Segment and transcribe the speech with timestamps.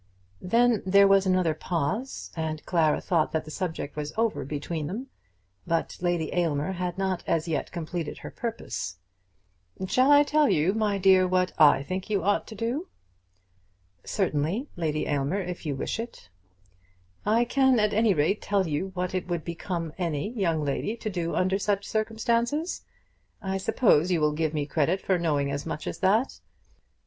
[0.41, 5.09] Then there was another pause, and Clara thought that that subject was over between them.
[5.67, 8.97] But Lady Aylmer had not as yet completed her purpose.
[9.85, 12.87] "Shall I tell you, my dear, what I think you ought to do?"
[14.03, 16.29] "Certainly, Lady Aylmer; if you wish it."
[17.23, 21.11] "I can at any rate tell you what it would become any young lady to
[21.11, 22.81] do under such circumstances.
[23.39, 26.39] I suppose you will give me credit for knowing as much as that.